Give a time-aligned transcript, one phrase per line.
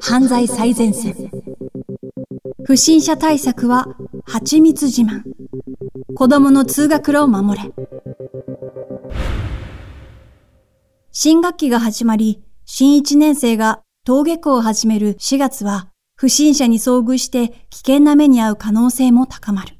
[0.00, 1.14] 犯罪最前線。
[2.64, 3.88] 不審者対策は
[4.24, 5.22] 蜂蜜自慢。
[6.14, 7.72] 子供の通学路を守れ。
[11.10, 19.74] 新学期が始まり、新1年生が登下校を始める4月は、不審者に遭遇して危険な目に遭う可能性も高まる。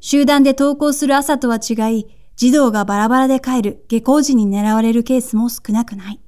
[0.00, 6.20] 集団で登校する朝とは違い、児童がバラバラで帰る下校時に狙われるケースも少なくない。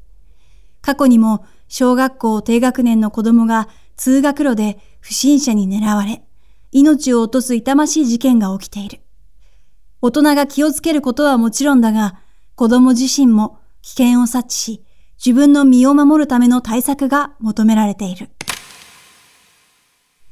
[0.83, 6.25] 過去にも小学校低学年の子供が通学路で不審者に狙われ、
[6.73, 9.01] 命を落とす痛ましい事件が起きている。
[10.03, 12.19] 大人が気をつけることはもちろんだが、
[12.57, 14.85] 子供自身も危険を察知し、
[15.25, 18.31] 自分の身を守るための対策が求められている。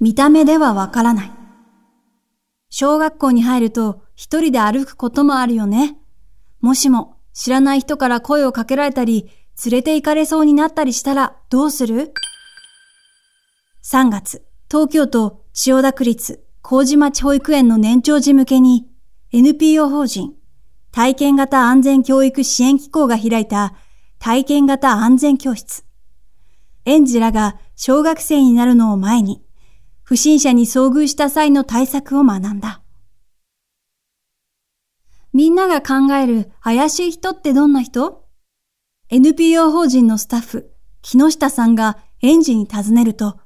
[0.00, 1.32] 見た目ではわからない。
[2.68, 5.98] 小学校に入ると一人で歩くこともあるよね。
[6.60, 9.30] もしも知らない人から声をかけられたり、
[9.64, 12.12] 連れて行かれそうになったりしたらどうする
[13.82, 18.86] ?3 月、東京都千代田区立麹町保育園の年長児向けに
[19.32, 20.34] NPO 法人
[20.92, 23.74] 体験型安全教育支援機構が開いた
[24.18, 25.84] 体験型安全教室。
[26.84, 29.42] 園児らが小学生になるのを前に
[30.02, 32.82] 不審者に遭遇した際の対策を学んだ。
[35.32, 38.27] みんなが考える怪しい人ってどんな人？
[39.10, 40.70] ?NPO 法人のスタッフ、
[41.02, 43.38] 木下さんが園児に尋ねると、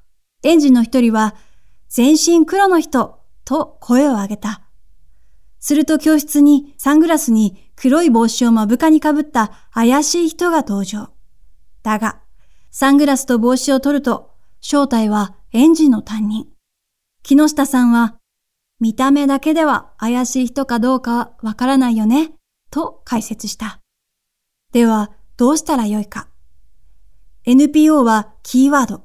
[0.42, 1.34] 園児の一人は、
[1.88, 4.62] 全身黒の人と声を上げた。
[5.60, 11.10] すると教室にサングラスに黒い帽子を目深にかぶった怪しい人が登場。
[11.82, 12.20] だが、
[12.70, 16.48] サングラスと帽子を取ると、正体は園児の担任。
[17.22, 18.16] 木下さんは、
[18.80, 22.32] 見た目だけでは怪しい人かどうかわからないよね、
[22.70, 23.78] と解説した。
[24.72, 26.28] では、どうしたらよいか。
[27.44, 29.04] NPO はキーワード、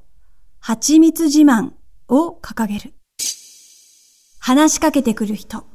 [0.59, 1.71] 蜂蜜自慢
[2.07, 2.93] を掲げる。
[4.39, 5.65] 話しかけてくる人、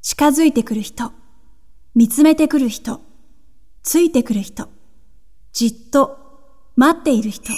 [0.00, 1.12] 近づいてくる人、
[1.94, 3.00] 見つめてくる人、
[3.82, 4.68] ついてくる人、
[5.52, 6.18] じっと
[6.76, 7.52] 待っている人。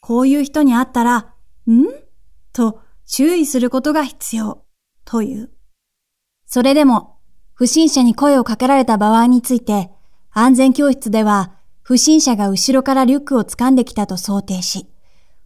[0.00, 1.34] こういう人に会ったら、
[1.66, 1.86] ん？
[2.52, 4.64] と注意することが必要
[5.04, 5.50] という。
[6.46, 7.18] それでも、
[7.54, 9.90] 不審者に声をかけられた場合について、
[10.34, 14.86] 安全教室では、不審者が後ろからリュックを掴んできたと想定し、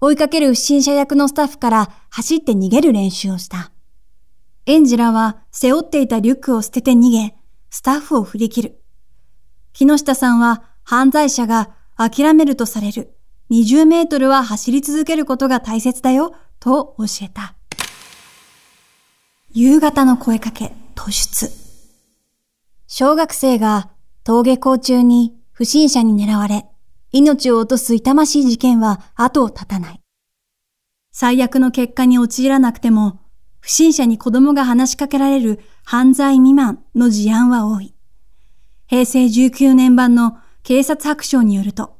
[0.01, 3.73] 追いかける不審者役のスタッフから走って逃げる練習をした。
[4.65, 7.35] 園児らは背負っていたリュックを捨てて逃げ、
[7.71, 8.81] スタッフを振り切る。
[9.73, 13.17] 木下さんは犯罪者が諦めるとされる
[13.51, 17.55] 20メートルは走り続けることが大切だよと教えた。
[19.53, 21.51] 夕方の声かけ、突出。
[22.87, 23.91] 小学生が
[24.27, 26.67] 登下校中に不審者に狙われ、
[27.13, 30.01] 命を落とす痛ましい事件は後を絶たない。
[31.13, 33.21] 最悪の結果に陥らなくても、
[33.61, 37.95] 不審者に子供が話しかけられる犯罪未満の事案は多い。
[38.89, 41.97] 平成19年版の警察白書によると、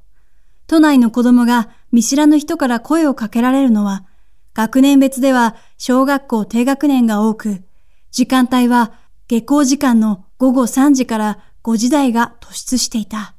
[0.67, 4.05] 都内の子供が見知らぬ人から声をかけられるのは
[4.53, 7.63] 学年別では小学校低学年が多く、
[8.11, 8.95] 時間帯は
[9.29, 13.35] 下校時間の午後3時から5時台が突出していた。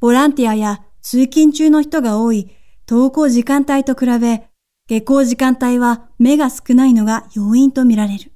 [0.00, 2.48] ボランティアや通勤中の人が多い
[2.88, 4.48] 登校時間帯と比べ、
[4.88, 8.32] 下校時間帯は目が少ないのが要因とみられる。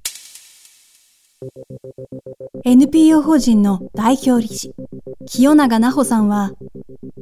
[2.64, 4.74] NPO 法人の代表理事、
[5.24, 6.52] 清永奈穂さんは、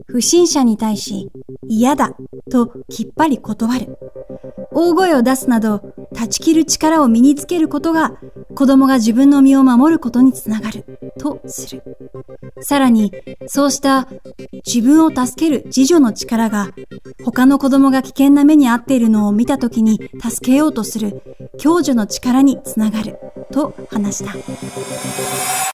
[0.07, 1.31] 不審者に対し
[1.69, 2.17] 嫌だ
[2.51, 3.99] ときっぱり断る。
[4.73, 8.19] 大声を出すなど断ち切る力を身につけることが
[8.55, 10.85] 子供が自分の身を守ることにつながる
[11.19, 11.83] とする。
[12.61, 13.13] さらに、
[13.47, 14.09] そうした
[14.67, 16.71] 自分を助ける自助の力が
[17.25, 21.23] 他の子供が危険な目に遭っているのを見た時に助けようとする
[21.63, 23.19] 共助の力につながる
[23.53, 25.74] と話した。